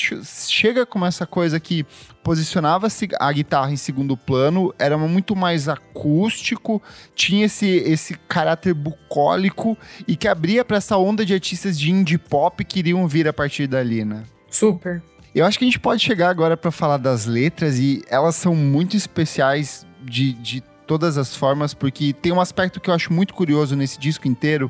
[0.49, 1.85] chega com essa coisa que
[2.23, 2.89] posicionava
[3.19, 6.83] a guitarra em segundo plano, era muito mais acústico,
[7.15, 12.19] tinha esse, esse caráter bucólico e que abria para essa onda de artistas de indie
[12.19, 14.23] pop que iriam vir a partir dali, né?
[14.51, 15.03] Super.
[15.35, 18.55] Eu acho que a gente pode chegar agora para falar das letras e elas são
[18.55, 23.33] muito especiais de, de todas as formas, porque tem um aspecto que eu acho muito
[23.33, 24.69] curioso nesse disco inteiro.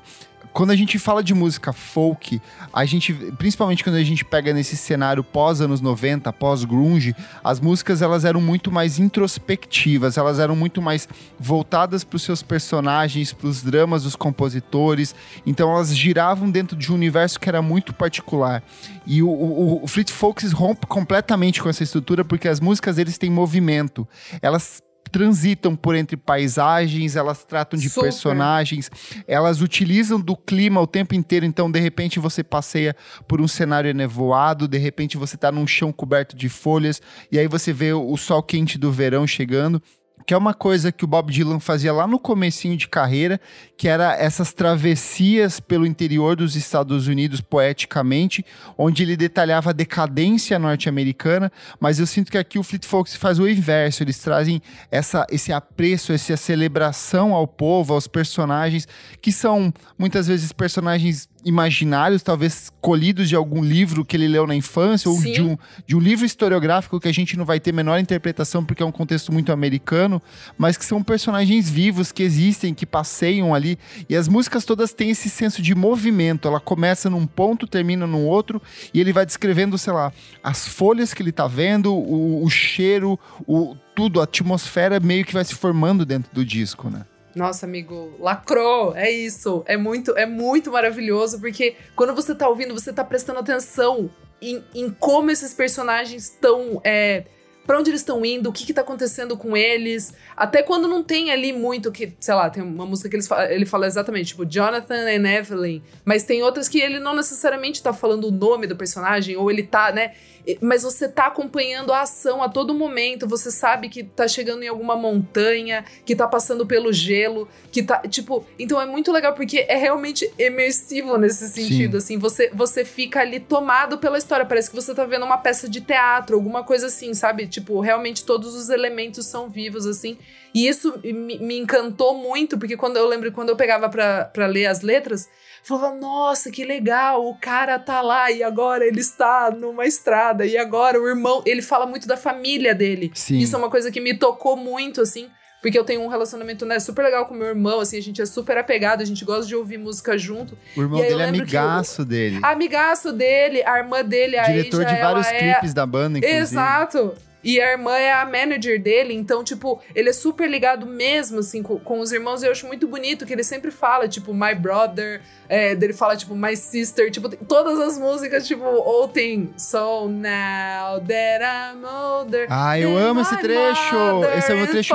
[0.53, 2.41] Quando a gente fala de música folk,
[2.73, 7.61] a gente, principalmente quando a gente pega nesse cenário pós anos 90, pós grunge, as
[7.61, 11.09] músicas elas eram muito mais introspectivas, elas eram muito mais
[11.39, 15.15] voltadas para os seus personagens, para os dramas dos compositores.
[15.47, 18.63] Então elas giravam dentro de um universo que era muito particular.
[19.07, 23.19] E o, o, o Fleet Foxes rompe completamente com essa estrutura porque as músicas eles
[23.19, 24.07] têm movimento.
[24.43, 28.07] Elas transitam por entre paisagens, elas tratam de Super.
[28.07, 28.91] personagens,
[29.27, 32.95] elas utilizam do clima o tempo inteiro, então de repente você passeia
[33.27, 37.49] por um cenário nevoado, de repente você está num chão coberto de folhas, e aí
[37.49, 39.83] você vê o sol quente do verão chegando
[40.27, 43.41] que é uma coisa que o Bob Dylan fazia lá no comecinho de carreira,
[43.77, 48.45] que era essas travessias pelo interior dos Estados Unidos poeticamente,
[48.77, 53.39] onde ele detalhava a decadência norte-americana, mas eu sinto que aqui o Fleet Foxes faz
[53.39, 58.87] o inverso, eles trazem essa, esse apreço, essa celebração ao povo, aos personagens,
[59.21, 64.55] que são muitas vezes personagens imaginários, talvez colhidos de algum livro que ele leu na
[64.55, 67.99] infância, ou de um, de um livro historiográfico que a gente não vai ter menor
[67.99, 70.21] interpretação porque é um contexto muito americano,
[70.57, 73.79] mas que são personagens vivos que existem, que passeiam ali.
[74.09, 76.49] E as músicas todas têm esse senso de movimento.
[76.49, 78.61] Ela começa num ponto, termina num outro,
[78.93, 83.19] e ele vai descrevendo, sei lá, as folhas que ele tá vendo, o, o cheiro,
[83.47, 87.05] o tudo, a atmosfera meio que vai se formando dentro do disco, né?
[87.35, 89.63] Nossa, amigo, lacrou, é isso.
[89.67, 94.11] É muito, é muito maravilhoso, porque quando você tá ouvindo, você tá prestando atenção
[94.43, 96.81] em, em como esses personagens estão.
[96.85, 97.25] É,
[97.67, 100.13] para onde eles estão indo, o que, que tá acontecendo com eles.
[100.37, 103.65] Até quando não tem ali muito que, sei lá, tem uma música que eles, ele
[103.65, 105.81] fala exatamente, tipo, Jonathan and Evelyn.
[106.05, 109.63] Mas tem outras que ele não necessariamente tá falando o nome do personagem, ou ele
[109.63, 110.15] tá, né?
[110.61, 114.69] Mas você tá acompanhando a ação a todo momento, você sabe que tá chegando em
[114.69, 119.67] alguma montanha, que tá passando pelo gelo, que tá, tipo, então é muito legal porque
[119.69, 122.15] é realmente imersivo nesse sentido, Sim.
[122.15, 125.69] assim, você você fica ali tomado pela história, parece que você tá vendo uma peça
[125.69, 127.47] de teatro, alguma coisa assim, sabe?
[127.47, 130.19] Tipo, realmente todos os elementos são vivos assim.
[130.55, 134.67] E isso me, me encantou muito, porque quando eu lembro quando eu pegava para ler
[134.67, 135.29] as letras,
[135.63, 140.57] falava, nossa, que legal, o cara tá lá e agora ele está numa estrada e
[140.57, 143.11] agora o irmão, ele fala muito da família dele.
[143.15, 143.39] Sim.
[143.39, 145.29] Isso é uma coisa que me tocou muito, assim,
[145.63, 148.27] porque eu tenho um relacionamento, né, super legal com meu irmão, assim, a gente é
[148.27, 150.57] super apegado, a gente gosta de ouvir música junto.
[150.77, 152.41] O irmão dele é amigaço dele.
[152.43, 155.53] Amigaço dele, a irmã dele, a Diretor de vários é...
[155.53, 156.41] clipes da banda, inclusive.
[156.41, 157.15] Exato.
[157.43, 161.63] E a irmã é a manager dele, então, tipo, ele é super ligado mesmo, assim,
[161.63, 162.43] com, com os irmãos.
[162.43, 166.17] E eu acho muito bonito que ele sempre fala, tipo, my brother, é, dele fala,
[166.17, 172.47] tipo, my sister, tipo, todas as músicas, tipo, ou tem So now that I'm older.
[172.51, 174.25] Ah, eu amo esse trecho!
[174.37, 174.95] Esse é o meu trecho.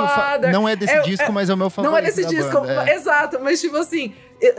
[0.52, 1.90] Não é desse é, disco, é, mas é o meu favorito.
[1.90, 2.94] Não é desse disco, é.
[2.94, 4.14] exato, mas, tipo assim,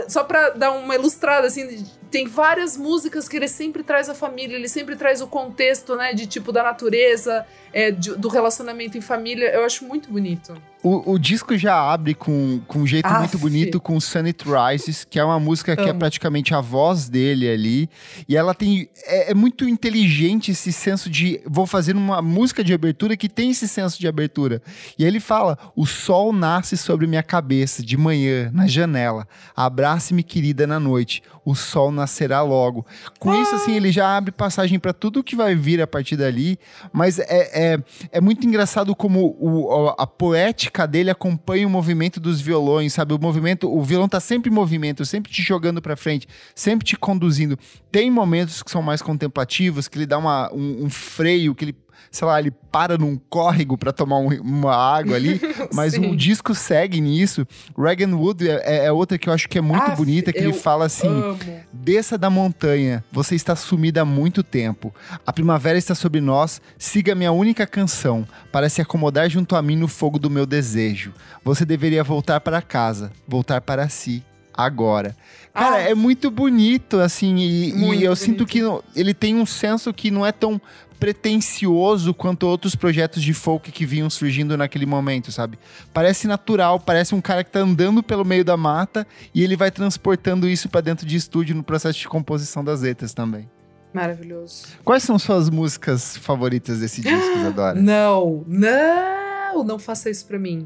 [0.08, 4.56] só pra dar uma ilustrada, assim, tem várias músicas que ele sempre traz a família,
[4.56, 9.02] ele sempre traz o contexto, né, de tipo da natureza, é, de, do relacionamento em
[9.02, 9.50] família.
[9.50, 10.60] Eu acho muito bonito.
[10.88, 13.20] O, o disco já abre com, com um jeito Aff.
[13.20, 15.96] muito bonito com Sun It Rises, que é uma música que é Amo.
[15.96, 17.90] é praticamente a voz dele ali.
[18.28, 18.88] E ela tem.
[19.04, 21.42] É, é, muito inteligente esse senso de.
[21.46, 24.62] Vou fazer uma música de abertura que tem esse senso de abertura.
[24.98, 29.28] E aí ele fala: O sol nasce sobre minha cabeça de manhã, na janela.
[29.54, 31.22] Abrace-me, querida, na noite.
[31.48, 32.86] O sol nascerá logo.
[33.20, 36.60] Com isso, assim, ele já abre passagem para tudo que vai vir a partir dali.
[36.92, 37.80] Mas é, é,
[38.12, 43.14] é muito engraçado como o, a poética dele acompanha o movimento dos violões, sabe?
[43.14, 46.98] O movimento, o violão tá sempre em movimento, sempre te jogando para frente, sempre te
[46.98, 47.58] conduzindo.
[47.90, 51.76] Tem momentos que são mais contemplativos, que ele dá uma, um, um freio, que ele
[52.12, 55.40] sei lá, ele para num córrego para tomar um, uma água ali,
[55.74, 57.48] mas o disco segue nisso.
[57.78, 60.40] Regan Wood é, é, é, outra que eu acho que é muito Aff, bonita, que
[60.40, 61.40] ele fala assim: amo.
[61.74, 64.94] desça da montanha, você está sumida há muito tempo.
[65.26, 69.76] A primavera está sobre nós, siga minha única canção, para se acomodar junto a mim
[69.76, 71.14] no fogo do meu desejo.
[71.44, 74.24] Você deveria voltar para casa, voltar para si
[74.58, 75.16] agora.
[75.54, 75.90] Cara, ah.
[75.90, 78.16] é muito bonito, assim, e, e eu bonito.
[78.16, 78.62] sinto que
[78.96, 80.62] ele tem um senso que não é tão
[81.00, 85.58] pretencioso quanto outros projetos de folk que vinham surgindo naquele momento, sabe?
[85.94, 89.72] Parece natural, parece um cara que tá andando pelo meio da mata e ele vai
[89.72, 93.50] transportando isso para dentro de estúdio no processo de composição das letras também.
[93.94, 94.66] Maravilhoso.
[94.84, 97.76] Quais são suas músicas favoritas desse disco, Isadora?
[97.82, 100.66] Não, não, não faça isso pra mim.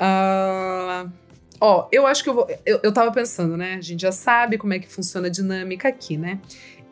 [0.00, 1.10] Uh,
[1.60, 2.46] ó, eu acho que eu vou.
[2.64, 3.74] Eu, eu tava pensando, né?
[3.74, 6.38] A gente já sabe como é que funciona a dinâmica aqui, né?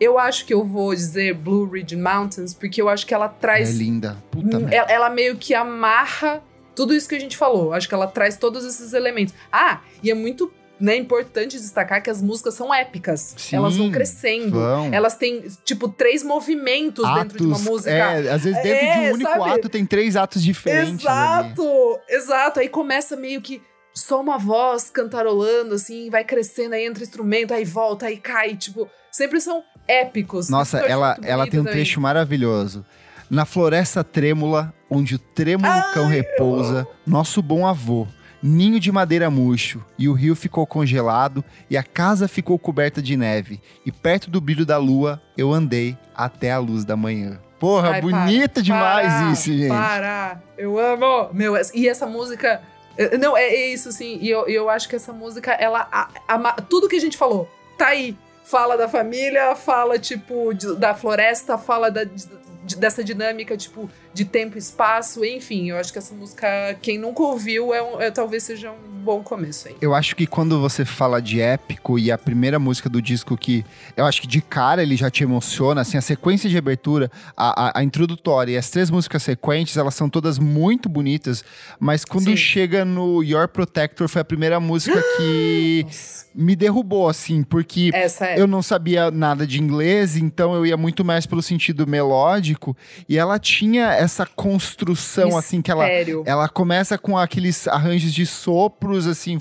[0.01, 3.71] Eu acho que eu vou dizer Blue Ridge Mountains, porque eu acho que ela traz.
[3.71, 4.17] É linda.
[4.31, 6.43] Puta ela, ela meio que amarra
[6.75, 7.73] tudo isso que a gente falou.
[7.73, 9.33] Acho que ela traz todos esses elementos.
[9.53, 13.35] Ah, e é muito né, importante destacar que as músicas são épicas.
[13.39, 14.51] Sim, elas vão crescendo.
[14.59, 14.93] vão.
[14.93, 17.93] Elas têm, tipo, três movimentos dentro de uma Atos, música.
[17.93, 19.51] É, às vezes dentro É, de um único sabe?
[19.51, 21.07] ato tem três atos diferentes.
[21.07, 21.45] ali.
[21.47, 22.01] Exato!
[22.09, 22.61] Exato.
[22.61, 23.63] Aí começa meio que
[23.95, 28.89] só uma voz cantarolando, assim, vai crescendo, aí entra instrumento, aí volta, aí cai, tipo,
[29.11, 30.49] sempre são épicos.
[30.49, 31.79] Nossa, eu ela, ela tem um também.
[31.79, 32.85] trecho maravilhoso.
[33.31, 38.07] Na floresta trêmula, onde o trêmulo cão repousa, nosso bom avô,
[38.43, 43.17] ninho de madeira murcho, e o rio ficou congelado, e a casa ficou coberta de
[43.17, 47.39] neve, e perto do brilho da lua eu andei até a luz da manhã.
[47.59, 49.69] Porra, Ai, bonita para, demais para, isso, gente.
[49.69, 50.43] Para!
[50.59, 51.31] Eu amo!
[51.33, 52.61] Meu, e essa música.
[52.97, 54.19] Eh, Não, é, é isso, assim.
[54.21, 55.89] E eu, eu acho que essa música, ela.
[55.91, 58.17] a- ama- tudo que a gente falou, tá aí.
[58.45, 64.25] Fala da família, fala, tipo, de- da floresta, fala da- de- dessa dinâmica, tipo, de
[64.25, 65.69] tempo e espaço, enfim.
[65.71, 66.47] Eu acho que essa música,
[66.81, 69.77] quem nunca ouviu, é, um- é- talvez seja um bom começo aí.
[69.83, 73.63] Eu acho que quando você fala de épico e a primeira música do disco que
[73.97, 77.67] eu acho que de cara ele já te emociona, assim, a sequência de abertura, a,
[77.79, 81.45] a, a introdutória e as três músicas sequentes, elas são todas muito bonitas,
[81.79, 82.37] mas quando Sim.
[82.37, 86.27] chega no Your Protector foi a primeira música que Nossa.
[86.35, 88.07] me derrubou, assim, porque é.
[88.41, 92.75] eu não sabia nada de inglês, então eu ia muito mais pelo sentido melódico
[93.09, 96.23] e ela tinha essa construção, assim, que ela Mistério.
[96.27, 99.39] ela começa com aqueles arranjos de sopros, assim.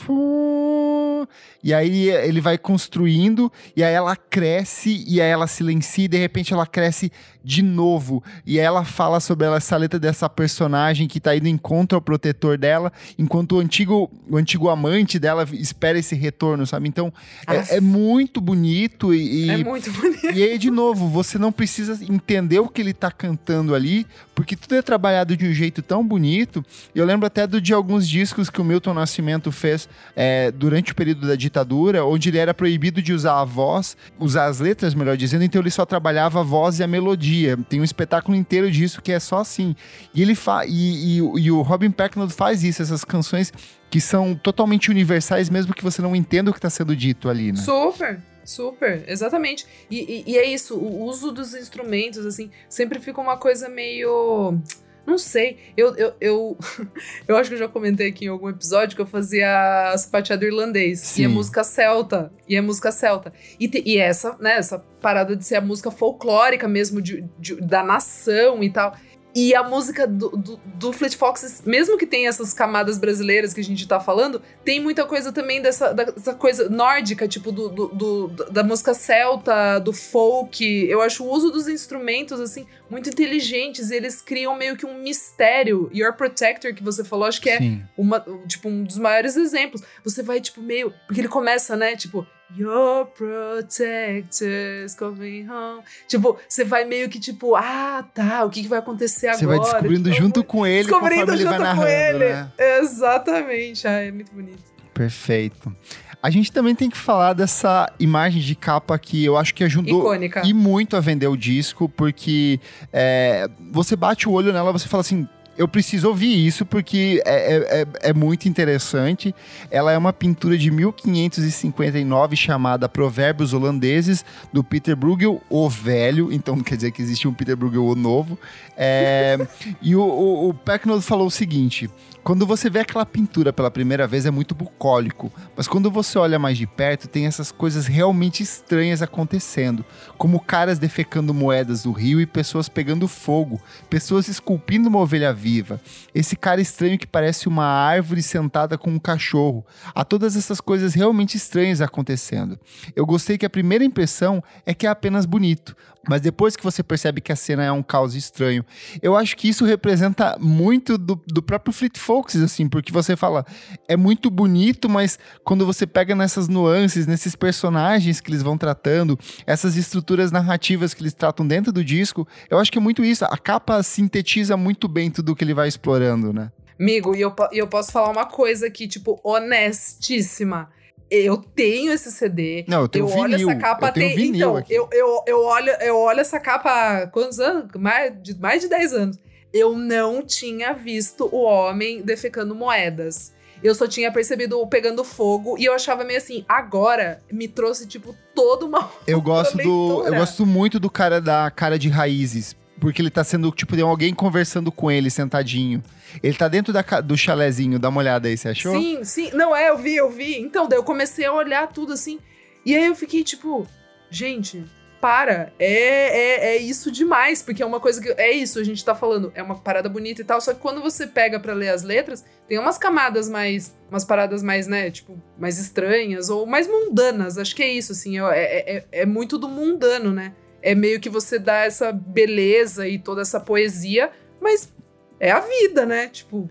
[1.63, 6.17] E aí ele vai construindo, e aí ela cresce, e aí ela silencia, e de
[6.17, 7.11] repente ela cresce
[7.43, 8.23] de novo.
[8.45, 12.01] E ela fala sobre ela, essa letra dessa personagem que tá indo em contra ao
[12.01, 16.87] protetor dela, enquanto o antigo, o antigo amante dela espera esse retorno, sabe?
[16.87, 17.11] Então
[17.47, 19.45] é, é muito bonito e.
[19.45, 20.25] e- É muito bonito.
[20.33, 24.55] e aí, de novo, você não precisa entender o que ele tá cantando ali, porque
[24.55, 26.63] tudo é trabalhado de um jeito tão bonito.
[26.95, 30.95] Eu lembro até do, de alguns discos que o Milton Nascimento fez é, durante o
[30.95, 35.17] período da ditadura, onde ele era proibido de usar a voz, usar as letras, melhor
[35.17, 37.32] dizendo, então ele só trabalhava a voz e a melodia.
[37.69, 39.75] Tem um espetáculo inteiro disso que é só assim.
[40.13, 43.51] E ele fa e, e o- e o Robin Pecknold faz isso, essas canções
[43.89, 47.51] que são totalmente universais, mesmo que você não entenda o que está sendo dito ali,
[47.51, 47.59] né?
[47.59, 49.65] Super, super, exatamente.
[49.89, 54.57] E, e- e é isso, o uso dos instrumentos, assim, sempre fica uma coisa meio.
[55.05, 56.57] Não sei, eu, eu, eu,
[57.27, 60.99] eu acho que eu já comentei aqui em algum episódio que eu fazia sapateado irlandês.
[61.01, 61.23] Sim.
[61.23, 62.31] E a música celta.
[62.47, 63.33] E a música celta.
[63.59, 67.55] E, te- e essa, né, essa parada de ser a música folclórica mesmo de, de-
[67.61, 68.95] da nação e tal.
[69.35, 73.61] E a música do, do, do Fleet Foxes, mesmo que tenha essas camadas brasileiras que
[73.61, 78.27] a gente tá falando, tem muita coisa também dessa, dessa coisa nórdica, tipo do, do-
[78.51, 80.63] da música celta, do folk.
[80.87, 83.89] Eu acho o uso dos instrumentos, assim, muito inteligentes.
[83.89, 85.89] E eles criam meio que um mistério.
[85.93, 87.57] Your Protector, que você falou, acho que é
[87.97, 89.81] uma, tipo, um dos maiores exemplos.
[90.03, 90.93] Você vai, tipo, meio.
[91.07, 91.95] Porque ele começa, né?
[91.95, 95.81] Tipo, Your protectors coming home.
[96.07, 99.59] Tipo, você vai meio que, tipo, ah, tá, o que, que vai acontecer Você agora?
[99.59, 102.33] vai descobrindo Tipo, junto com ele, Descobrindo conforme ele vai junto com narrando, ele.
[102.33, 102.51] né?
[102.81, 103.87] Exatamente.
[103.87, 104.63] Ah, é muito bonito.
[104.93, 105.75] Perfeito.
[106.21, 109.99] A gente também tem que falar dessa imagem de capa que eu acho que ajudou
[109.99, 110.41] Icônica.
[110.45, 112.59] e muito a vender o disco, porque
[112.93, 115.27] é, você bate o olho nela, você fala assim.
[115.57, 119.33] Eu preciso ouvir isso porque é, é, é- é muito interessante.
[119.69, 126.31] Ela é uma pintura de 1559 chamada Provérbios Holandeses, do Peter Bruegel, o Velho.
[126.31, 128.37] Então quer dizer que existe um Peter Bruegel, o Novo.
[128.75, 129.37] É,
[129.81, 131.89] e o, o, o Pecknold falou o seguinte:
[132.23, 136.39] quando você vê aquela pintura pela primeira vez é muito bucólico, mas quando você olha
[136.39, 139.83] mais de perto tem essas coisas realmente estranhas acontecendo,
[140.17, 145.81] como caras defecando moedas do rio e pessoas pegando fogo, pessoas esculpindo uma ovelha viva,
[146.15, 149.65] esse cara estranho que parece uma árvore sentada com um cachorro.
[149.93, 152.57] Há todas essas coisas realmente estranhas acontecendo.
[152.95, 155.75] Eu gostei que a primeira impressão é que é apenas bonito,
[156.07, 158.65] mas depois que você percebe que a cena é um caos estranho,
[159.01, 163.45] eu acho que isso representa muito do, do próprio Fleet Foxes, assim, porque você fala,
[163.87, 169.17] é muito bonito, mas quando você pega nessas nuances, nesses personagens que eles vão tratando,
[169.45, 173.25] essas estruturas narrativas que eles tratam dentro do disco, eu acho que é muito isso.
[173.25, 176.51] A capa sintetiza muito bem tudo que ele vai explorando, né?
[176.79, 180.69] Amigo, e eu, eu posso falar uma coisa aqui, tipo, honestíssima.
[181.15, 182.65] Eu tenho esse CD.
[182.67, 184.73] Não, eu tenho eu olho vinil, essa capa eu tenho tem- vinil Então, aqui.
[184.73, 186.71] eu, eu, eu, olho, eu olho essa capa
[187.03, 187.69] há quantos anos?
[187.75, 189.19] Mais de, mais de 10 anos.
[189.53, 193.31] Eu não tinha visto o homem defecando moedas.
[193.61, 197.87] Eu só tinha percebido o pegando fogo e eu achava meio assim, agora me trouxe,
[197.87, 198.91] tipo, toda uma.
[199.05, 200.03] Eu gosto do.
[200.07, 202.55] Eu gosto muito do cara da cara de raízes.
[202.83, 205.81] Porque ele tá sendo, tipo, tem alguém conversando com ele, sentadinho.
[206.21, 208.73] Ele tá dentro da, do chalezinho, dá uma olhada aí, você achou?
[208.73, 209.31] Sim, sim.
[209.31, 210.37] Não, é, eu vi, eu vi.
[210.37, 212.19] Então, daí eu comecei a olhar tudo assim.
[212.65, 213.65] E aí eu fiquei tipo,
[214.09, 214.65] gente,
[214.99, 215.53] para.
[215.57, 218.09] É, é, é isso demais, porque é uma coisa que.
[218.17, 219.31] É isso, a gente tá falando.
[219.33, 220.41] É uma parada bonita e tal.
[220.41, 223.73] Só que quando você pega para ler as letras, tem umas camadas mais.
[223.89, 224.91] Umas paradas mais, né?
[224.91, 227.37] Tipo, mais estranhas ou mais mundanas.
[227.37, 228.19] Acho que é isso, assim.
[228.19, 230.33] É, é, é, é muito do mundano, né?
[230.63, 234.09] É meio que você dá essa beleza e toda essa poesia,
[234.41, 234.73] mas
[235.19, 236.07] é a vida, né?
[236.07, 236.49] Tipo,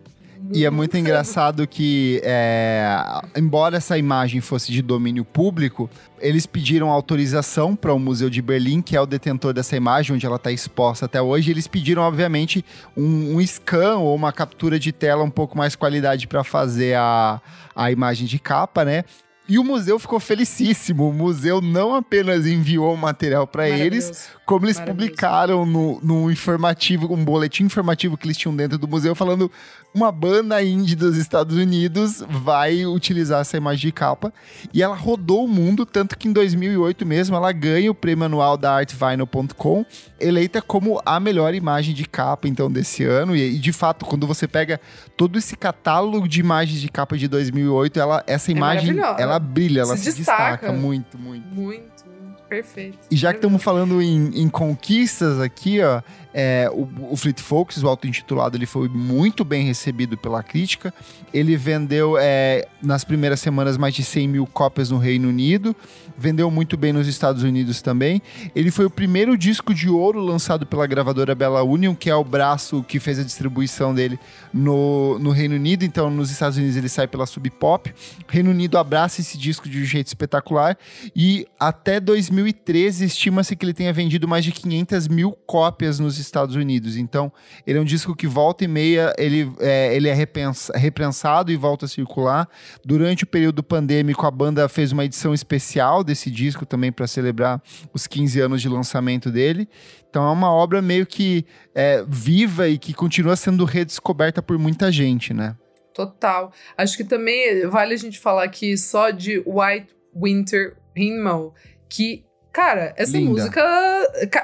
[0.50, 2.96] e é muito engraçado que, é,
[3.36, 5.88] embora essa imagem fosse de domínio público,
[6.20, 10.26] eles pediram autorização para o Museu de Berlim, que é o detentor dessa imagem, onde
[10.26, 11.50] ela está exposta até hoje.
[11.50, 12.64] Eles pediram, obviamente,
[12.96, 17.40] um, um, scan ou uma captura de tela um pouco mais qualidade para fazer a,
[17.74, 19.04] a imagem de capa, né?
[19.52, 21.10] E o museu ficou felicíssimo.
[21.10, 27.12] O museu não apenas enviou o material para eles, como eles publicaram no, no informativo,
[27.12, 29.52] um boletim informativo que eles tinham dentro do museu, falando
[29.94, 34.32] uma banda indie dos Estados Unidos vai utilizar essa imagem de capa.
[34.72, 38.56] E ela rodou o mundo, tanto que em 2008 mesmo ela ganha o prêmio anual
[38.56, 39.84] da artvinyl.com,
[40.18, 43.36] eleita como a melhor imagem de capa, então, desse ano.
[43.36, 44.80] E, e, de fato, quando você pega
[45.14, 49.80] todo esse catálogo de imagens de capa de 2008, ela, essa é imagem, ela brilha,
[49.80, 50.52] ela se, se destaca.
[50.52, 51.46] destaca muito, muito.
[51.48, 52.12] Muito.
[52.48, 52.98] Perfeito.
[53.10, 56.02] E já que estamos falando em, em, conquistas aqui, ó,
[56.34, 60.92] é, o, o Fleet Fox, o auto-intitulado, ele foi muito bem recebido pela crítica.
[61.32, 65.74] Ele vendeu é, nas primeiras semanas mais de 100 mil cópias no Reino Unido,
[66.16, 68.22] vendeu muito bem nos Estados Unidos também.
[68.54, 72.24] Ele foi o primeiro disco de ouro lançado pela gravadora Bella Union, que é o
[72.24, 74.18] braço que fez a distribuição dele
[74.52, 75.84] no, no Reino Unido.
[75.84, 77.92] Então, nos Estados Unidos ele sai pela Sub Pop.
[78.28, 80.76] Reino Unido abraça esse disco de um jeito espetacular
[81.14, 86.56] e até 2013 estima-se que ele tenha vendido mais de 500 mil cópias nos Estados
[86.56, 86.96] Unidos.
[86.96, 87.32] Então,
[87.66, 91.56] ele é um disco que volta e meia, ele é, ele é repensa, reprensado e
[91.56, 92.48] volta a circular.
[92.84, 97.62] Durante o período pandêmico, a banda fez uma edição especial desse disco também para celebrar
[97.92, 99.68] os 15 anos de lançamento dele.
[100.08, 104.90] Então, é uma obra meio que é, viva e que continua sendo redescoberta por muita
[104.92, 105.56] gente, né?
[105.94, 106.52] Total.
[106.76, 111.54] Acho que também vale a gente falar aqui só de White Winter Himmel,
[111.88, 113.30] que Cara, essa Linda.
[113.30, 113.62] música.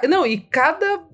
[0.08, 1.06] Não, e cada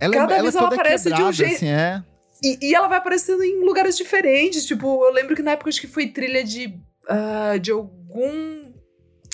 [0.00, 1.54] ela, é- Cada ela vez é ela aparece de um jeito.
[1.56, 2.02] Assim, é.
[2.42, 4.66] E, e, ela vai aparecendo em lugares diferentes.
[4.66, 6.78] Tipo, eu lembro que na época acho que foi trilha de,
[7.08, 8.66] uh, de algum.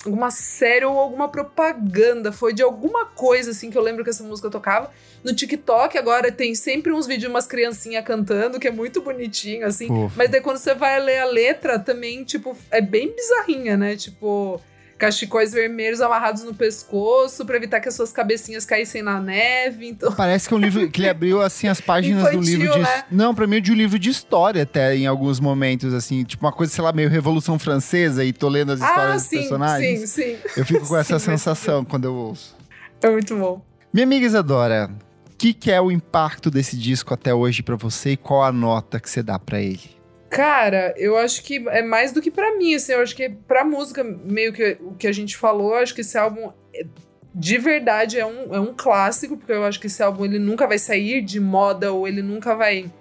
[0.05, 2.31] Alguma série ou alguma propaganda.
[2.31, 4.91] Foi de alguma coisa, assim, que eu lembro que essa música tocava.
[5.23, 9.65] No TikTok agora tem sempre uns vídeos de umas criancinhas cantando, que é muito bonitinho,
[9.65, 9.89] assim.
[9.89, 10.13] Ufa.
[10.17, 13.95] Mas daí quando você vai ler a letra, também, tipo, é bem bizarrinha, né?
[13.95, 14.59] Tipo
[14.97, 19.87] cachecóis vermelhos amarrados no pescoço para evitar que as suas cabecinhas caíssem na neve.
[19.87, 20.11] Então...
[20.13, 22.79] Parece que é um livro que ele abriu assim as páginas Infantil, do livro de
[22.79, 23.03] né?
[23.11, 26.45] não, para mim é de um livro de história até em alguns momentos assim, tipo
[26.45, 29.37] uma coisa sei lá meio Revolução Francesa e tô lendo as histórias ah, dos sim,
[29.37, 30.09] personagens.
[30.09, 30.37] Sim, sim.
[30.55, 32.55] Eu fico com essa sim, sensação quando eu ouço.
[33.01, 33.61] É muito bom.
[33.91, 34.89] Minha amiga Isadora,
[35.31, 38.51] o que, que é o impacto desse disco até hoje para você e qual a
[38.51, 40.02] nota que você dá para ele?
[40.33, 43.63] Cara, eu acho que é mais do que para mim, assim, eu acho que pra
[43.63, 46.87] música, meio que o que a gente falou, acho que esse álbum é,
[47.35, 50.65] de verdade é um, é um clássico, porque eu acho que esse álbum ele nunca
[50.65, 52.91] vai sair de moda ou ele nunca vai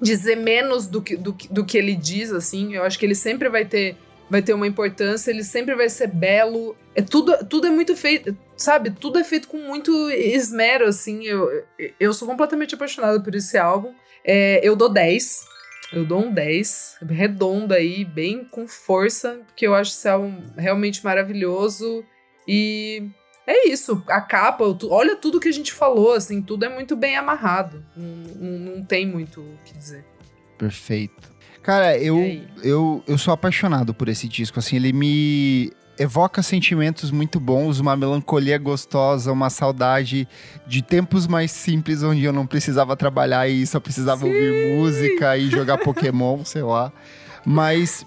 [0.00, 2.74] dizer menos do que, do, do que ele diz, assim.
[2.74, 3.94] Eu acho que ele sempre vai ter,
[4.30, 6.74] vai ter uma importância, ele sempre vai ser belo.
[6.94, 8.90] É tudo, tudo é muito feito, sabe?
[8.90, 11.22] Tudo é feito com muito esmero, assim.
[11.26, 11.64] Eu,
[12.00, 13.92] eu sou completamente apaixonada por esse álbum.
[14.24, 15.52] É, eu dou 10.
[15.92, 21.04] Eu dou um 10, redondo aí, bem com força, porque eu acho esse álbum realmente
[21.04, 22.04] maravilhoso.
[22.48, 23.10] E
[23.46, 27.16] é isso, a capa, olha tudo que a gente falou, assim, tudo é muito bem
[27.16, 27.84] amarrado.
[27.96, 30.04] Não, não, não tem muito o que dizer.
[30.56, 31.30] Perfeito.
[31.62, 32.18] Cara, eu,
[32.62, 37.96] eu, eu sou apaixonado por esse disco, assim, ele me evoca sentimentos muito bons, uma
[37.96, 40.26] melancolia gostosa, uma saudade
[40.66, 44.26] de tempos mais simples onde eu não precisava trabalhar e só precisava Sim.
[44.26, 46.92] ouvir música e jogar Pokémon, sei lá.
[47.44, 48.06] Mas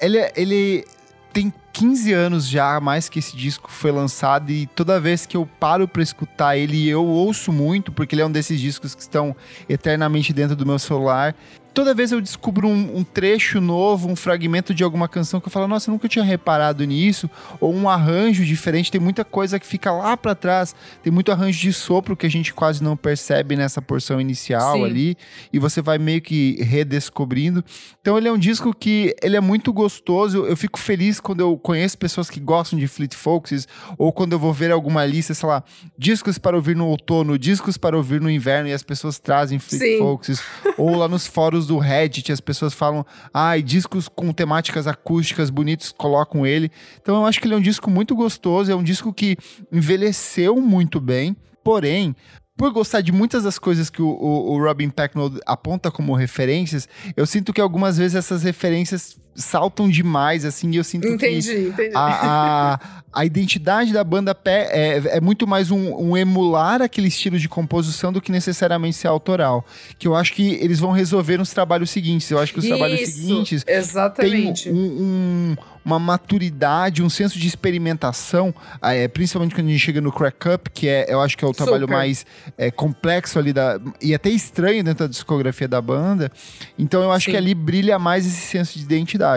[0.00, 0.84] ele, ele
[1.32, 5.48] tem 15 anos já mais que esse disco foi lançado e toda vez que eu
[5.60, 9.36] paro para escutar ele, eu ouço muito, porque ele é um desses discos que estão
[9.68, 11.34] eternamente dentro do meu celular
[11.78, 15.52] toda vez eu descubro um, um, trecho novo, um fragmento de alguma canção que eu
[15.52, 19.66] falo, nossa, eu nunca tinha reparado nisso, ou um arranjo diferente, tem muita coisa que
[19.66, 23.54] fica lá para trás, tem muito arranjo de sopro que a gente quase não percebe
[23.54, 24.84] nessa porção inicial Sim.
[24.86, 25.16] ali,
[25.52, 27.64] e você vai meio que redescobrindo.
[28.00, 31.56] Então ele é um disco que ele é muito gostoso, eu fico feliz quando eu
[31.56, 35.48] conheço pessoas que gostam de Fleet Foxes, ou quando eu vou ver alguma lista, sei
[35.48, 35.62] lá,
[35.96, 39.80] discos para ouvir no outono, discos para ouvir no inverno, e as pessoas trazem Fleet
[39.80, 39.98] Sim.
[39.98, 40.42] Foxes,
[40.76, 45.50] ou lá nos fóruns do Reddit, as pessoas falam, ai, ah, discos com temáticas acústicas
[45.50, 46.70] bonitos, colocam ele.
[47.00, 49.36] Então eu acho que ele é um disco muito gostoso, é um disco que
[49.70, 52.14] envelheceu muito bem, porém,
[52.56, 56.88] por gostar de muitas das coisas que o, o, o, Robin Pecknold aponta como referências,
[57.16, 61.68] eu sinto que algumas vezes essas referências saltam demais, assim, e eu sinto entendi, que
[61.68, 61.94] entendi.
[61.94, 62.80] A, a,
[63.12, 67.48] a, identidade da banda pé é, é muito mais um, um, emular aquele estilo de
[67.48, 69.64] composição do que necessariamente ser autoral.
[69.98, 72.28] Que eu acho que eles vão resolver nos trabalhos seguintes.
[72.30, 74.64] Eu acho que os Isso, trabalhos seguintes exatamente.
[74.64, 75.56] têm um, um
[75.88, 80.70] uma maturidade, um senso de experimentação, é, principalmente quando a gente chega no Crack Up,
[80.70, 81.94] que é, eu acho que é o trabalho Super.
[81.94, 82.26] mais
[82.58, 83.80] é, complexo ali da.
[84.00, 86.30] e até estranho dentro da discografia da banda.
[86.78, 87.30] Então eu acho Sim.
[87.30, 89.27] que ali brilha mais esse senso de identidade.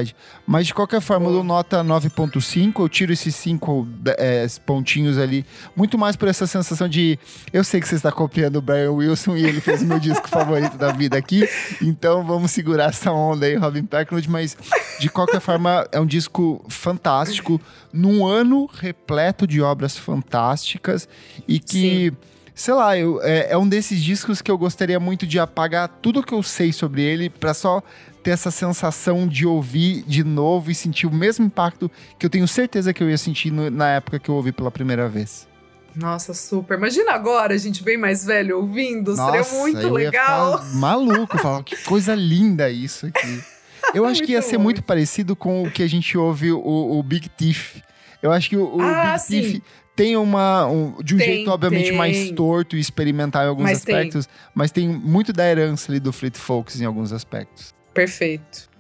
[0.47, 3.87] Mas de qualquer forma, eu dou nota 9.5, eu tiro esses cinco
[4.17, 7.19] é, pontinhos ali, muito mais por essa sensação de.
[7.53, 10.27] Eu sei que você está copiando o Brian Wilson e ele fez o meu disco
[10.29, 11.47] favorito da vida aqui,
[11.81, 14.57] então vamos segurar essa onda aí, Robin Pecknold, mas
[14.99, 17.59] de qualquer forma, é um disco disco fantástico,
[17.91, 21.07] num ano repleto de obras fantásticas
[21.47, 22.09] e que.
[22.09, 22.17] Sim.
[22.53, 26.23] Sei lá, eu, é, é, um desses discos que eu gostaria muito de apagar tudo
[26.23, 27.81] que eu sei sobre ele para só
[28.21, 31.89] ter essa sensação de ouvir de novo e sentir o mesmo impacto
[32.19, 34.69] que eu tenho certeza que eu ia sentir no, na época que eu ouvi pela
[34.69, 35.47] primeira vez.
[35.95, 36.77] Nossa, super.
[36.77, 40.59] Imagina agora, a gente bem mais velho ouvindo, Nossa, seria muito eu legal.
[40.59, 43.43] Ia maluco, falar que coisa linda isso aqui.
[43.95, 47.03] Eu acho que ia ser muito parecido com o que a gente ouve o, o
[47.03, 47.81] Big Thief.
[48.21, 49.41] Eu acho que o, o ah, Big sim.
[49.41, 49.63] Thief
[49.95, 50.67] tem uma.
[50.67, 51.97] Um, de um tem, jeito, obviamente, tem.
[51.97, 54.35] mais torto e experimental em alguns mas aspectos, tem.
[54.53, 57.73] mas tem muito da herança ali do Fleet Folks em alguns aspectos.
[57.93, 58.71] Perfeito.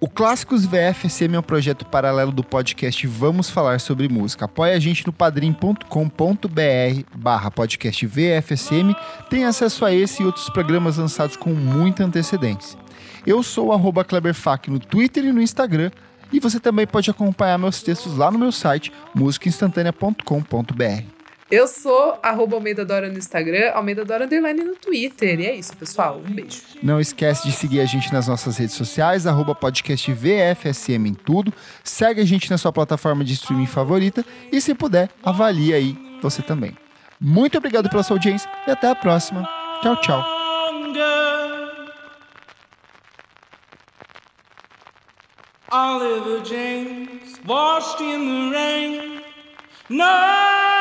[0.00, 4.44] O Clássicos VFSM é um projeto paralelo do podcast Vamos Falar Sobre Música.
[4.44, 5.82] Apoie a gente no padrim.com.br
[7.16, 8.94] barra podcast VFSM.
[9.28, 12.78] Tem acesso a esse e outros programas lançados com muita antecedência.
[13.26, 15.90] Eu sou o Kleberfac no Twitter e no Instagram.
[16.32, 21.18] E você também pode acompanhar meus textos lá no meu site, musicainstantanea.com.br.
[21.50, 25.40] Eu sou arroba Almeida Dora no Instagram, Almeida Dora Underline no Twitter.
[25.40, 26.18] E é isso, pessoal.
[26.18, 26.60] Um beijo.
[26.82, 31.52] Não esquece de seguir a gente nas nossas redes sociais, arroba podcast VFSM em tudo.
[31.82, 36.42] Segue a gente na sua plataforma de streaming favorita e, se puder, avalie aí você
[36.42, 36.76] também.
[37.18, 39.48] Muito obrigado pela sua audiência e até a próxima.
[39.82, 40.37] Tchau, tchau.
[45.70, 49.22] Oliver James washed in the rain.
[49.90, 50.77] No.